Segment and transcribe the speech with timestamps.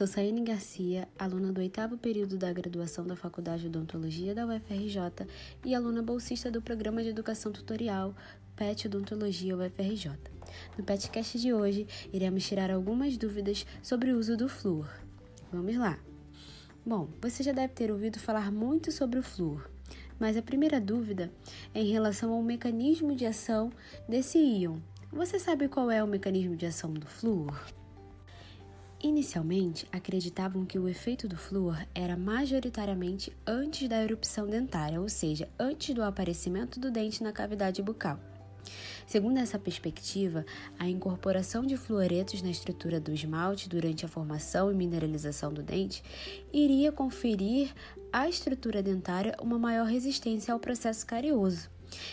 [0.00, 5.26] Sou Saine Garcia, aluna do oitavo período da graduação da Faculdade de Odontologia da UFRJ
[5.62, 8.14] e aluna bolsista do Programa de Educação Tutorial
[8.56, 10.12] PET Odontologia UFRJ.
[10.78, 14.88] No PETcast de hoje, iremos tirar algumas dúvidas sobre o uso do flúor.
[15.52, 15.98] Vamos lá!
[16.82, 19.68] Bom, você já deve ter ouvido falar muito sobre o flúor,
[20.18, 21.30] mas a primeira dúvida
[21.74, 23.70] é em relação ao mecanismo de ação
[24.08, 24.78] desse íon.
[25.12, 27.79] Você sabe qual é o mecanismo de ação do flúor?
[29.02, 35.48] Inicialmente, acreditavam que o efeito do flúor era majoritariamente antes da erupção dentária, ou seja,
[35.58, 38.20] antes do aparecimento do dente na cavidade bucal.
[39.06, 40.44] Segundo essa perspectiva,
[40.78, 46.02] a incorporação de fluoretos na estrutura do esmalte durante a formação e mineralização do dente
[46.52, 47.74] iria conferir
[48.12, 51.70] à estrutura dentária uma maior resistência ao processo carioso.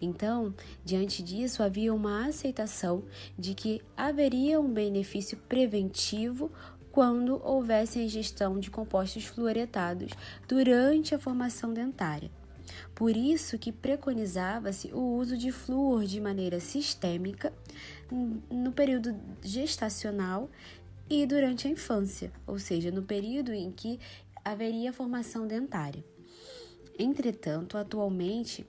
[0.00, 0.54] Então,
[0.84, 3.04] diante disso, havia uma aceitação
[3.38, 6.50] de que haveria um benefício preventivo
[6.90, 10.12] quando houvesse a ingestão de compostos fluoretados
[10.48, 12.30] durante a formação dentária.
[12.94, 17.52] Por isso que preconizava-se o uso de flúor de maneira sistêmica
[18.50, 20.50] no período gestacional
[21.08, 23.98] e durante a infância, ou seja, no período em que
[24.44, 26.04] haveria formação dentária.
[26.98, 28.66] Entretanto, atualmente,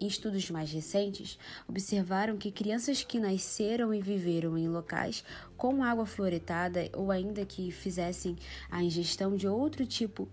[0.00, 5.24] estudos mais recentes, observaram que crianças que nasceram e viveram em locais
[5.56, 8.36] com água fluoretada ou ainda que fizessem
[8.70, 10.28] a ingestão de outro tipo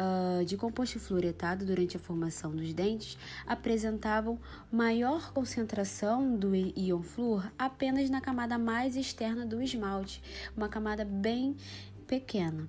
[0.00, 4.38] uh, de composto fluoretado durante a formação dos dentes apresentavam
[4.70, 10.22] maior concentração do íon flúor apenas na camada mais externa do esmalte,
[10.56, 11.56] uma camada bem
[12.06, 12.68] pequena,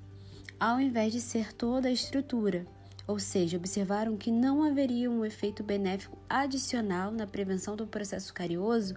[0.60, 2.66] ao invés de ser toda a estrutura
[3.08, 8.96] ou seja, observaram que não haveria um efeito benéfico adicional na prevenção do processo carioso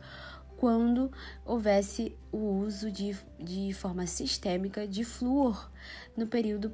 [0.56, 1.10] quando
[1.44, 5.70] houvesse o uso de, de forma sistêmica de flúor
[6.16, 6.72] no período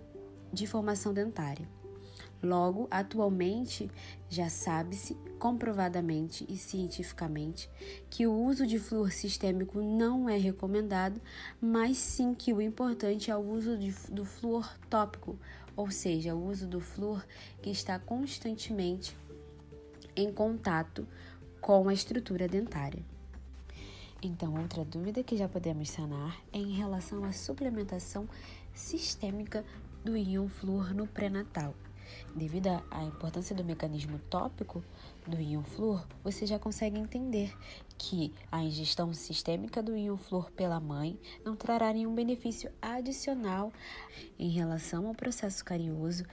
[0.53, 1.69] de formação dentária.
[2.43, 3.91] Logo, atualmente,
[4.29, 7.69] já sabe-se comprovadamente e cientificamente
[8.09, 11.21] que o uso de flúor sistêmico não é recomendado,
[11.61, 15.39] mas sim que o importante é o uso de, do flúor tópico,
[15.81, 17.25] ou seja, o uso do flúor
[17.63, 19.17] que está constantemente
[20.15, 21.09] em contato
[21.59, 23.03] com a estrutura dentária.
[24.23, 28.29] Então, outra dúvida que já podemos sanar é em relação à suplementação
[28.75, 29.65] sistêmica
[30.05, 31.75] do íon flúor no pré-natal.
[32.35, 34.83] Devido à importância do mecanismo tópico
[35.27, 37.57] do íon flúor, você já consegue entender
[37.99, 43.73] que a ingestão sistêmica do íon flúor pela mãe não trará nenhum benefício adicional
[44.39, 46.25] em relação ao processo carioso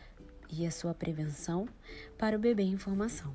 [0.49, 1.67] e a sua prevenção
[2.17, 3.33] para o bebê em formação.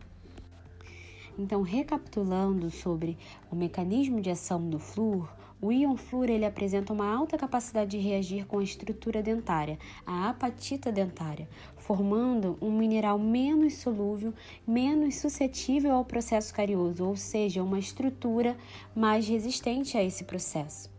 [1.38, 3.16] Então, recapitulando sobre
[3.50, 7.98] o mecanismo de ação do flúor, o íon flúor ele apresenta uma alta capacidade de
[7.98, 14.34] reagir com a estrutura dentária, a apatita dentária, formando um mineral menos solúvel,
[14.66, 18.56] menos suscetível ao processo carioso, ou seja, uma estrutura
[18.92, 20.91] mais resistente a esse processo.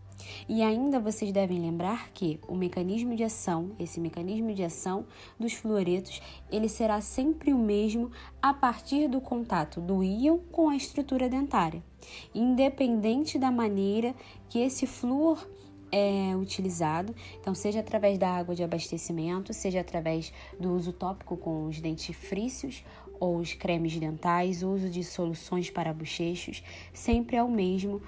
[0.48, 5.06] E ainda vocês devem lembrar que o mecanismo de ação, esse mecanismo de ação
[5.40, 8.12] dos fluoretos, ele será sempre o mesmo
[8.42, 11.84] a partir do contato do íon com a estrutura dentária,
[12.34, 14.14] independente da maneira
[14.50, 15.48] que esse flúor
[15.94, 21.68] é utilizado, então seja através da água de abastecimento, seja através do uso tópico com
[21.68, 22.84] os dentifrícios
[23.20, 28.02] ou os cremes dentais, o uso de soluções para bochechos, sempre é o mesmo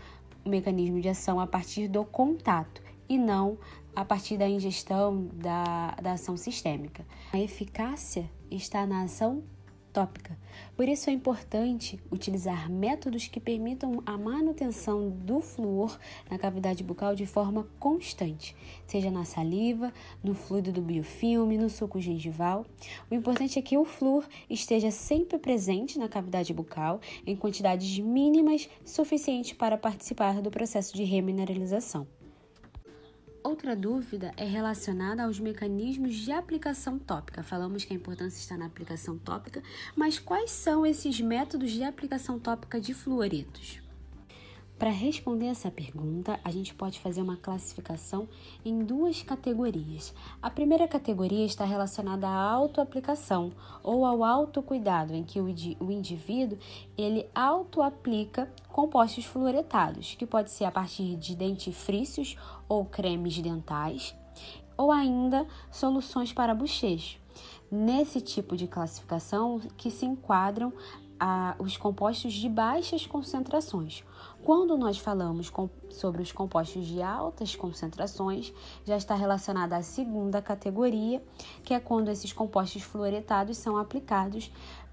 [0.45, 3.57] o mecanismo de ação a partir do contato e não
[3.95, 7.06] a partir da ingestão da, da ação sistêmica.
[7.33, 9.44] A eficácia está na ação
[10.75, 15.97] Por isso é importante utilizar métodos que permitam a manutenção do flúor
[16.29, 18.55] na cavidade bucal de forma constante,
[18.85, 22.66] seja na saliva, no fluido do biofilme, no suco gengival.
[23.09, 28.69] O importante é que o flúor esteja sempre presente na cavidade bucal em quantidades mínimas
[28.84, 32.05] suficientes para participar do processo de remineralização.
[33.45, 37.43] Outra dúvida é relacionada aos mecanismos de aplicação tópica.
[37.43, 39.61] Falamos que a importância está na aplicação tópica,
[39.95, 43.84] mas quais são esses métodos de aplicação tópica de fluoretos?
[44.77, 48.27] Para responder essa pergunta, a gente pode fazer uma classificação
[48.63, 50.13] em duas categorias.
[50.41, 56.57] A primeira categoria está relacionada à autoaplicação ou ao autocuidado, em que o indivíduo
[56.97, 62.35] ele autoaplica compostos fluoretados, que pode ser a partir de dentifrícios
[62.67, 64.13] ou cremes dentais,
[64.78, 67.17] ou ainda soluções para bochecho.
[67.71, 70.71] Nesse tipo de classificação que se enquadram
[71.20, 74.03] a, os compostos de baixas concentrações.
[74.44, 78.53] Quando nós falamos com, sobre os compostos de altas concentrações,
[78.85, 81.23] já está relacionada à segunda categoria,
[81.64, 84.52] que é quando esses compostos fluoretados são aplicados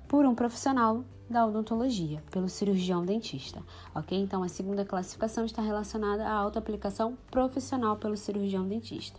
[0.08, 3.62] por um profissional da odontologia, pelo cirurgião dentista,
[3.94, 4.18] ok?
[4.18, 9.18] Então, a segunda classificação está relacionada à alta aplicação profissional pelo cirurgião dentista.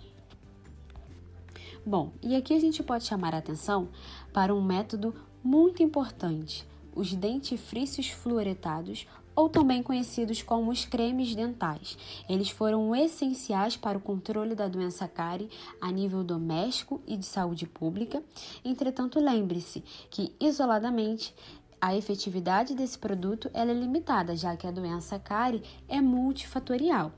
[1.85, 3.89] Bom, e aqui a gente pode chamar a atenção
[4.31, 5.13] para um método
[5.43, 11.97] muito importante, os dentifrícios fluoretados, ou também conhecidos como os cremes dentais.
[12.29, 15.49] Eles foram essenciais para o controle da doença cárie
[15.81, 18.23] a nível doméstico e de saúde pública.
[18.63, 21.33] Entretanto, lembre-se que isoladamente
[21.81, 27.11] a efetividade desse produto é limitada, já que a doença cárie é multifatorial.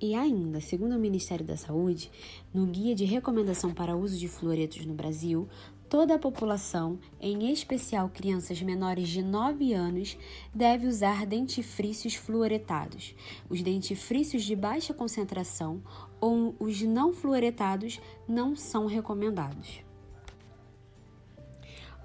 [0.00, 2.10] E ainda, segundo o Ministério da Saúde,
[2.54, 5.46] no Guia de Recomendação para Uso de Fluoretos no Brasil,
[5.90, 10.16] toda a população, em especial crianças menores de 9 anos,
[10.54, 13.12] deve usar dentifrícios fluoretados.
[13.48, 15.82] Os dentifrícios de baixa concentração
[16.20, 19.80] ou os não fluoretados não são recomendados.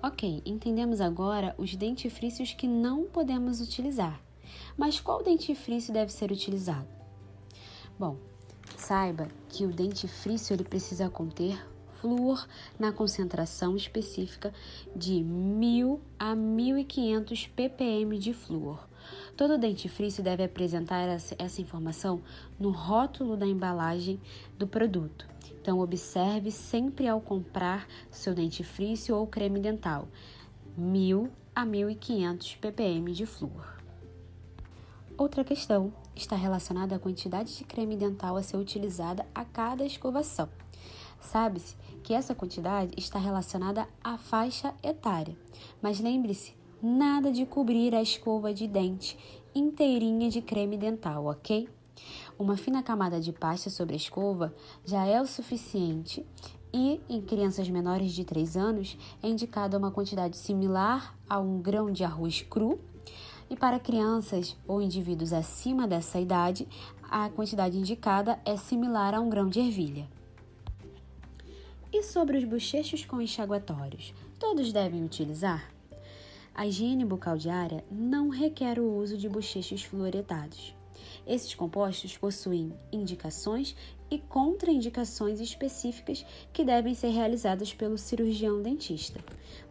[0.02, 4.20] Ok, entendemos agora os dentifrícios que não podemos utilizar.
[4.76, 6.88] Mas qual dentifrício deve ser utilizado?
[8.00, 8.18] Bom,
[8.76, 12.48] saiba que o dentifrício ele precisa conter flúor
[12.80, 14.54] na concentração específica
[14.96, 18.88] de 1000 a 1500 ppm de flúor.
[19.38, 22.22] Todo dentifrício deve apresentar essa informação
[22.60, 24.20] no rótulo da embalagem
[24.58, 25.28] do produto.
[25.62, 30.08] Então, observe sempre ao comprar seu dentifrício ou creme dental:
[30.78, 33.76] 1000 a 1500 ppm de flúor.
[35.18, 40.50] Outra questão está relacionada à quantidade de creme dental a ser utilizada a cada escovação.
[41.26, 45.36] Sabe-se que essa quantidade está relacionada à faixa etária,
[45.82, 49.18] mas lembre-se, nada de cobrir a escova de dente
[49.54, 51.68] inteirinha de creme dental, ok?
[52.38, 54.54] Uma fina camada de pasta sobre a escova
[54.86, 56.24] já é o suficiente
[56.72, 61.92] e, em crianças menores de 3 anos, é indicada uma quantidade similar a um grão
[61.92, 62.80] de arroz cru
[63.50, 66.68] e para crianças ou indivíduos acima dessa idade,
[67.10, 70.15] a quantidade indicada é similar a um grão de ervilha.
[71.98, 75.72] E sobre os bochechos com enxaguatórios, todos devem utilizar?
[76.54, 80.76] A higiene bucal diária não requer o uso de bochechos fluoretados.
[81.26, 83.78] Esses compostos possuem indicações
[84.12, 89.24] e contraindicações específicas que devem ser realizadas pelo cirurgião dentista.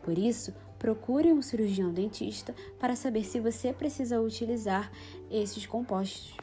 [0.03, 4.91] Por isso, procure um cirurgião dentista para saber se você precisa utilizar
[5.31, 6.35] esses compostos.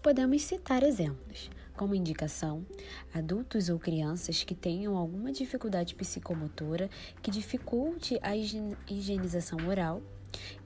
[0.00, 1.50] Podemos citar exemplos.
[1.80, 2.66] Como indicação,
[3.10, 6.90] adultos ou crianças que tenham alguma dificuldade psicomotora
[7.22, 10.02] que dificulte a higienização oral,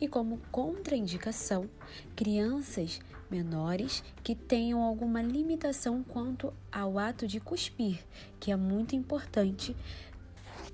[0.00, 1.70] e como contraindicação,
[2.16, 2.99] crianças
[3.31, 8.05] menores que tenham alguma limitação quanto ao ato de cuspir,
[8.40, 9.76] que é muito importante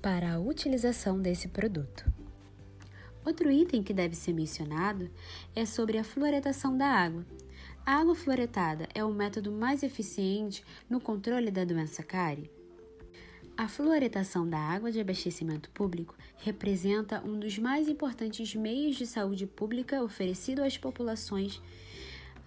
[0.01, 2.11] para a utilização desse produto.
[3.23, 5.07] Outro item que deve ser mencionado
[5.55, 7.23] é sobre a fluoretação da água.
[7.83, 12.51] A água fluoretada é o método mais eficiente no controle da doença cárie?
[13.57, 19.47] A fluoretação da água de abastecimento público representa um dos mais importantes meios de saúde
[19.47, 21.59] pública oferecido às populações,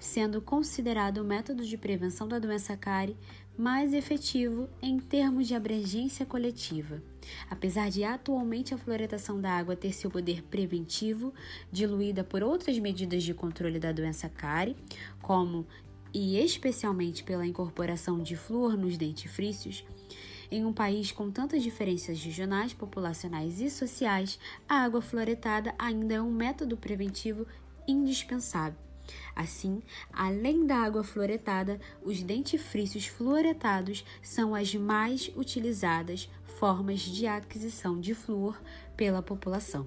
[0.04, 3.16] sendo considerado o método de prevenção da doença cárie
[3.56, 7.02] mais efetivo em termos de abrangência coletiva.
[7.48, 11.32] Apesar de atualmente a fluoretação da água ter seu poder preventivo,
[11.72, 14.76] diluída por outras medidas de controle da doença cárie,
[15.22, 15.66] como
[16.12, 19.84] e especialmente pela incorporação de flúor nos dentifrícios,
[20.50, 26.20] em um país com tantas diferenças regionais, populacionais e sociais, a água fluoretada ainda é
[26.20, 27.46] um método preventivo
[27.88, 28.93] indispensável.
[29.34, 29.82] Assim,
[30.12, 38.14] além da água fluoretada, os dentifrícios fluoretados são as mais utilizadas formas de aquisição de
[38.14, 38.60] flúor
[38.96, 39.86] pela população.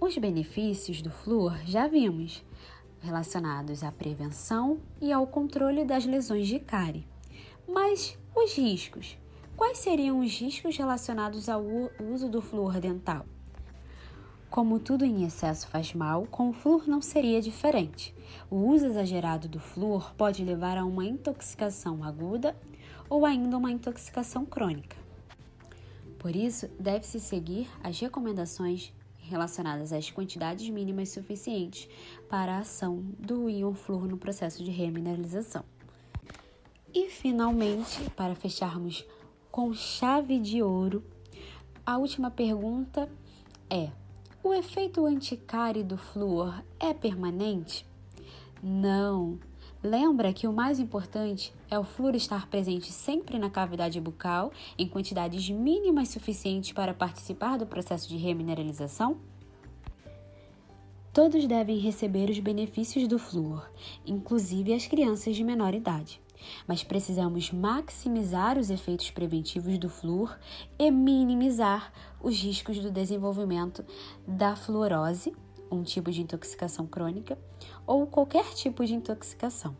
[0.00, 2.44] Os benefícios do flúor já vimos,
[3.00, 7.06] relacionados à prevenção e ao controle das lesões de cárie.
[7.68, 9.18] Mas os riscos.
[9.56, 11.64] Quais seriam os riscos relacionados ao
[12.00, 13.26] uso do flúor dental?
[14.52, 18.14] Como tudo em excesso faz mal, com o flúor não seria diferente.
[18.50, 22.54] O uso exagerado do flúor pode levar a uma intoxicação aguda
[23.08, 24.94] ou ainda uma intoxicação crônica.
[26.18, 31.88] Por isso, deve-se seguir as recomendações relacionadas às quantidades mínimas suficientes
[32.28, 35.64] para a ação do íon flúor no processo de remineralização.
[36.92, 39.02] E finalmente, para fecharmos
[39.50, 41.02] com chave de ouro,
[41.86, 43.08] a última pergunta
[43.70, 43.90] é:
[44.42, 47.86] o efeito anticárie do flúor é permanente?
[48.62, 49.38] Não.
[49.82, 54.88] Lembra que o mais importante é o flúor estar presente sempre na cavidade bucal em
[54.88, 59.16] quantidades mínimas suficientes para participar do processo de remineralização?
[61.12, 63.70] Todos devem receber os benefícios do flúor,
[64.06, 66.20] inclusive as crianças de menor idade.
[66.66, 70.38] Mas precisamos maximizar os efeitos preventivos do flúor
[70.78, 73.84] e minimizar os riscos do desenvolvimento
[74.26, 75.32] da fluorose
[75.74, 77.38] um tipo de intoxicação crônica
[77.86, 79.76] ou qualquer tipo de intoxicação.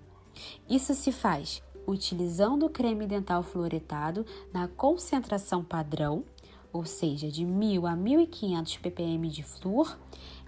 [0.68, 6.24] Isso se faz utilizando o creme dental fluoretado na concentração padrão,
[6.72, 9.98] ou seja, de 1000 a 1500 ppm de flúor,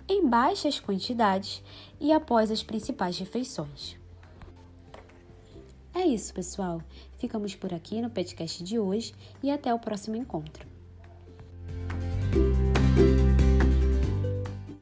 [0.08, 1.62] em baixas quantidades
[2.00, 3.96] e após as principais refeições.
[5.94, 6.82] É isso, pessoal.
[7.18, 10.73] Ficamos por aqui no podcast de hoje e até o próximo encontro.